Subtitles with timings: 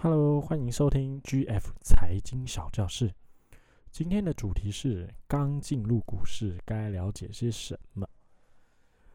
[0.00, 3.12] Hello，欢迎收听 GF 财经小教室。
[3.90, 8.08] 今天的主题是刚进入股市该了解些什么。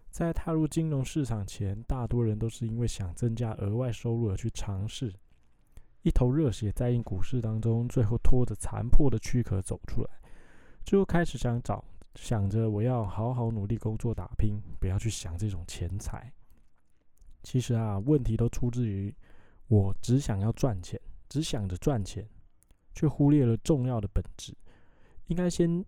[0.10, 5.14] 在踏入金融市场前，大多人都是因为想增加额外收入而去尝试，
[6.02, 10.10] 一头热血栽进股市当中，最后拖着残破的躯壳走出来，
[10.84, 11.82] 最后开始想找，
[12.16, 16.30] 想着我要好好努力工作打拼，不要去想这种钱财。
[17.42, 19.16] 其实啊，问题都出自于
[19.74, 22.24] 我只想要赚钱，只想着赚钱，
[22.94, 24.56] 却忽略了重要的本质。
[25.26, 25.84] 应该先，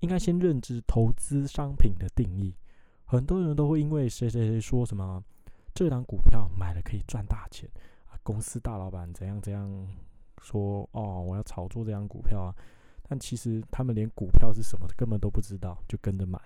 [0.00, 2.54] 应该先认知投资商品的定义。
[3.06, 5.24] 很多人都会因为谁谁谁说什么
[5.72, 7.66] 这档股票买了可以赚大钱
[8.10, 9.88] 啊，公司大老板怎样怎样
[10.42, 12.54] 说哦，我要炒作这张股票啊，
[13.08, 16.38] 但其实他们连股票是什么根本都不知道，就跟着买。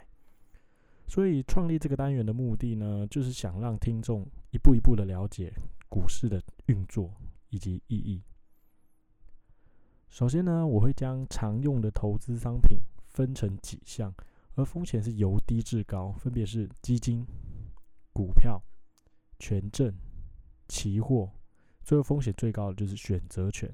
[1.08, 5.52] 所以创立这个单元的目的呢，就是想让听众一步一步的了解
[5.90, 7.12] 股市的运作
[7.50, 8.22] 以及意义。
[10.08, 12.78] 首先呢，我会将常用的投资商品
[13.08, 14.14] 分成几项。
[14.54, 17.24] 而风险是由低至高，分别是基金、
[18.12, 18.60] 股票、
[19.38, 19.94] 权证、
[20.68, 21.30] 期货，
[21.84, 23.72] 最后风险最高的就是选择权。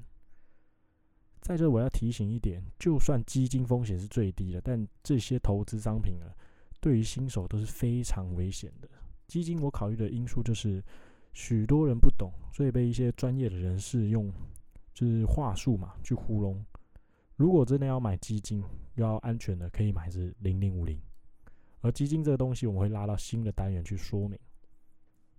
[1.41, 6.29] 在这我要提醒一点，就算基金风险是最低的，但这些投资商品啊，
[6.79, 8.87] 对于新手都是非常危险的。
[9.27, 10.81] 基金我考虑的因素就是，
[11.33, 14.31] 许多人不懂，所以被一些专业的人士用
[14.93, 16.65] 就是话术嘛去糊弄。
[17.35, 18.63] 如果真的要买基金，
[18.95, 20.99] 要安全的，可以买是零零五零。
[21.81, 24.37] 而基金这个东西，我们会拉到新的单元去说明。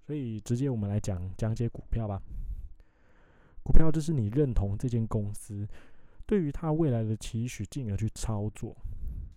[0.06, 2.22] 所以直接我们来讲讲解股票吧。
[3.64, 5.68] 股票就是你认同这间公司，
[6.24, 8.74] 对于它未来的期许，进而去操作。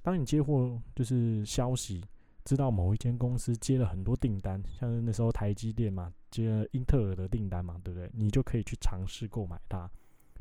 [0.04, 2.02] 当你接获就是消息，
[2.46, 8.10] 知道某一间公司接了很多订单，像是那时候台积电嘛，接英特尔的订单嘛，对不对？
[8.14, 9.88] 你就可以去尝试购买它，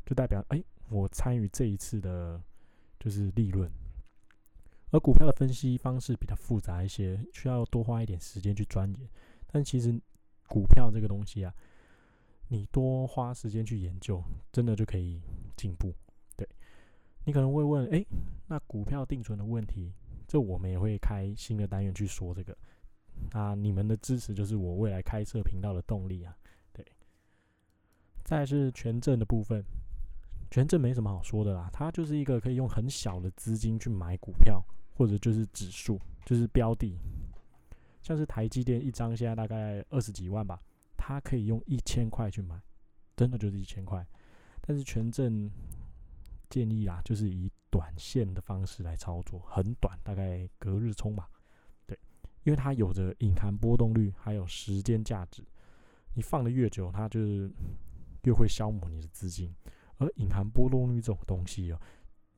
[0.05, 0.63] 就代表哎。
[0.89, 2.41] 我参与这一次的，
[2.99, 3.71] 就是利润。
[4.89, 9.09] 而股票的分析方式比较复杂一些，需要多花一点时间去钻研。
[9.47, 9.97] 但其实
[10.49, 11.53] 股票这个东西啊，
[12.49, 14.21] 你多花时间去研究，
[14.51, 15.21] 真的就可以
[15.55, 15.93] 进步。
[16.35, 16.45] 对
[17.23, 18.05] 你可能会问，哎，
[18.47, 19.93] 那股票定存的问题，
[20.27, 22.57] 这我们也会开新的单元去说这个。
[23.31, 26.35] 啊，你们的支持就是我未来开设频道的动力啊。
[26.73, 26.85] 对，
[28.23, 29.63] 再是权证的部分。
[30.49, 34.61] 权证没什么好说的啦，它就是一个可以用很小的资金去买股票，
[34.93, 36.99] 或者就是指数，就是标的，
[38.01, 40.61] 像是台积电一张现在大概二十几万吧，
[40.97, 42.61] 它可以用一千块去买，
[43.15, 44.05] 真的就是一千块。
[44.59, 45.49] 但是权证
[46.49, 51.29] 建议啊，就是以短线的方式来操作，很短，大概隔日冲吧。
[52.43, 55.43] 因为它有着隐含波动率，还有时间价值，
[56.15, 57.51] 你放的越久，它就是
[58.23, 59.53] 越会消磨你的资金。
[59.97, 61.79] 而隐含波动率这种东西哦，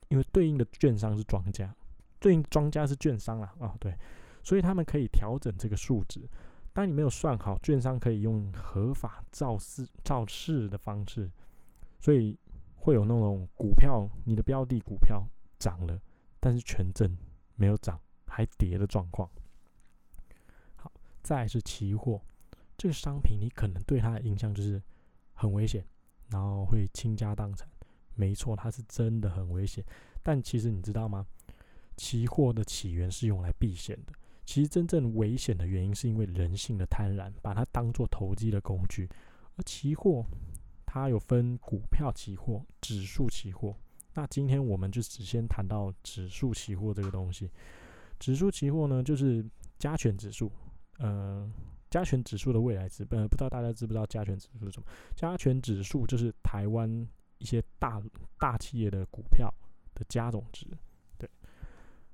[0.10, 1.74] 因为对应的券商是庄家，
[2.20, 3.98] 对应庄家是券商啦，啊，对，
[4.44, 6.30] 所以他们可以调整这个数值。
[6.74, 11.32] 当你没有算好，券商可以用合法造势造势的方式，
[12.02, 12.38] 所以
[12.76, 15.26] 会有那种股票，你的标的股票
[15.58, 15.98] 涨了，
[16.42, 17.16] 但是权证
[17.56, 19.30] 没有涨，还跌的状况。
[21.24, 22.22] 再是期货
[22.78, 24.80] 这个商品，你可能对它的印象就是
[25.34, 25.84] 很危险。
[26.30, 27.70] 然后会倾家荡产，
[28.16, 29.84] 没错，它是真的很危险。
[30.24, 31.28] 但其实你知道吗？
[31.96, 34.14] 期货的起源是用来避险的。
[34.44, 39.08] 其实真正危险的原因是因为人性的贪婪，把它当做投机的工具。
[39.58, 40.26] 而期货
[40.88, 43.76] 它有分股票期货、指数期货。
[44.16, 47.52] 那今天我们就只先谈到指数期货这个东西。
[48.18, 49.46] 指数期货呢，就是
[49.78, 50.52] 加权指数，
[50.98, 51.52] 呃。
[51.90, 54.88] 加权指数的未来值，呃，不知道大家知不知道加权指数是什么？
[55.16, 58.02] 加权指数就是台湾一些大
[58.40, 59.48] 大企业的股票
[59.94, 60.66] 的加总值，
[61.20, 61.30] 对。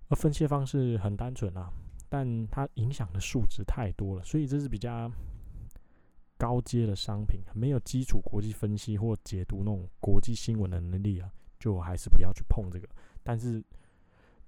[0.10, 1.72] 而分析方式很单纯啊，
[2.10, 5.10] 但它影响的数值太多了，所以这是比较
[6.38, 12.86] 高阶的商品，没有基础国际分析或解读那种国际新闻的能力啊，就还是不要去碰这个。
[13.24, 13.64] 但是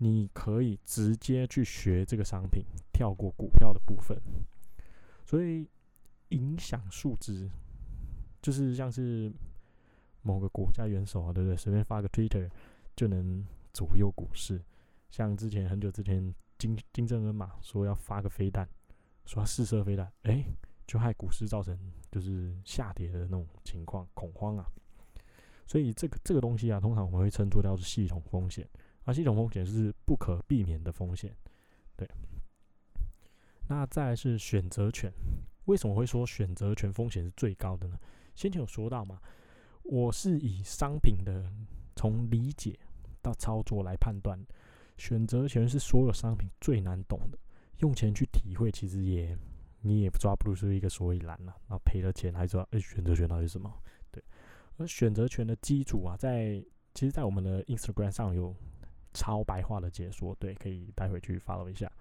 [0.03, 4.19] 你可以直接去学这个商品，跳过股票的部分。
[5.23, 5.69] 所以
[6.29, 7.47] 影响数值，
[8.41, 9.31] 就是像是
[10.23, 11.55] 某个国家元首啊，对不对？
[11.55, 12.49] 随便发个 Twitter
[12.95, 14.59] 就能左右股市。
[15.11, 18.67] 像之前很久之前，金金正恩嘛说要发个飞弹，
[19.25, 20.43] 说要试射飞弹，哎，
[20.87, 21.77] 就害股市造成
[22.09, 24.65] 就是下跌的那种情况，恐慌啊。
[25.67, 28.67] 所以这个这个东西啊，通常我们会称作叫做系统风险，
[29.03, 31.35] 而系统风险是不可避免的风险，
[31.95, 32.07] 对。
[33.67, 35.11] 那再是选择权，
[35.65, 37.97] 为什么会说选择权风险是最高的呢？
[38.35, 39.19] 先前有说到嘛，
[39.83, 41.51] 我是以商品的
[41.95, 42.77] 从理解
[43.21, 44.39] 到操作来判断，
[44.97, 47.37] 选择权是所有商品最难懂的，
[47.79, 49.37] 用钱去体会，其实也
[49.81, 51.55] 你也抓不出一个所以然了。
[51.67, 53.73] 那赔了钱还知道，哎，选择权到底是什么？
[54.11, 54.23] 对，
[54.77, 56.63] 而选择权的基础啊，在
[56.93, 58.53] 其实，在我们的 Instagram 上有
[59.13, 61.91] 超白话的解说，对，可以待会去 follow 一下。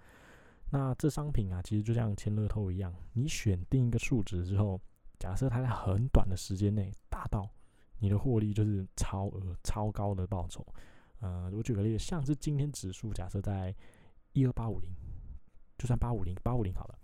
[0.69, 4.79] 那这商品啊，其实就像签乐透一样，你选定一个数值之后，
[5.19, 7.49] 假设它在很短的时间内达到，
[7.99, 10.65] 你的获利就是超额、超高的报酬。
[11.19, 13.75] 呃，我举个例子，像是今天指数假设在
[14.33, 14.89] 一二八五零，
[15.77, 16.97] 就算八五零、八五零好了，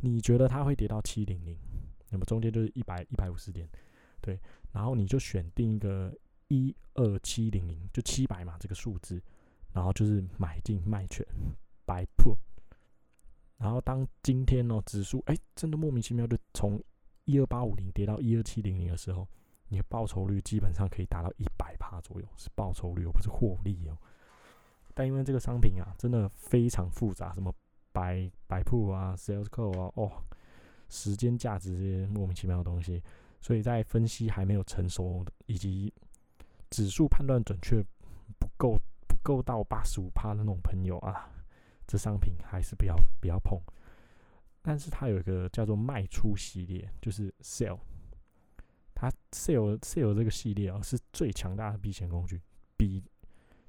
[0.00, 1.56] 你觉得它会跌到七零零，
[2.10, 3.68] 那么中间就是一百一百五十点，
[4.20, 4.40] 对，
[4.72, 6.12] 然后你就选定一个
[6.48, 9.22] 一二七零零，就七百嘛这个数字，
[9.74, 11.26] 然后就是买进卖权
[11.84, 12.38] ，buy put。
[13.58, 16.82] 然后当今天哦指数哎真的莫名其妙就从
[17.24, 19.26] 一二八五零跌到一二七零零的时候，
[19.68, 23.98] 你的报酬率基本上可以达到一百趴左右，是报酬率，而不是获利哦。
[24.94, 27.52] 但因为这个商品啊真的非常复杂，什么
[27.92, 30.10] 白白铺啊、sales call 啊，哦，
[30.88, 33.02] 时间价值这些莫名其妙的东西，
[33.40, 35.92] 所以在分析还没有成熟以及
[36.70, 37.82] 指数判断准确
[38.38, 38.78] 不够
[39.24, 41.28] 够到八十五趴的那种朋友啊。
[41.86, 43.60] 这商品还是不要不要碰，
[44.62, 47.78] 但是它有一个叫做卖出系列，就是 sell，
[48.94, 52.40] 它 sell sell 这个系列啊是最强大的避险工具，
[52.78, 53.04] 比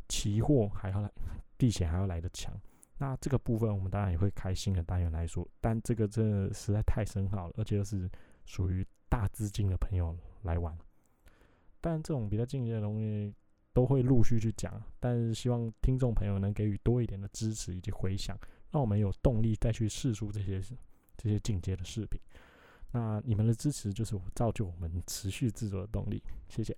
[0.08, 1.12] 期货还要来
[1.58, 2.58] 避险还要来的强。
[2.98, 8.10] 那这个部分我们当然也会开新的单元来说，但这个真的实在太深奥了，而且又是
[8.46, 10.74] 属于大资金的朋友来玩。
[11.82, 13.36] 但这种比较进阶的东西。
[13.76, 18.40] 都会陆续去讲，但是希望听众朋友能给予多一点的支持以及回响，
[18.72, 20.62] 让我们有动力再去试出这些
[21.18, 22.18] 这些进阶的视频。
[22.94, 26.76] 那你们的支持就是造就我们持续制作的动力，谢谢。